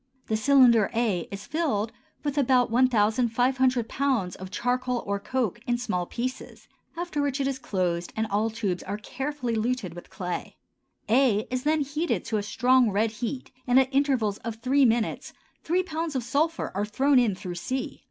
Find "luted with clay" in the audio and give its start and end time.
9.53-10.55